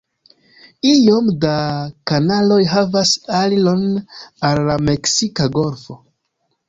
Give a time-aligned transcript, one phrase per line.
[0.91, 1.51] Iom da
[2.11, 3.13] kanaloj havas
[3.43, 3.85] aliron
[4.51, 6.01] al la Meksika golfo.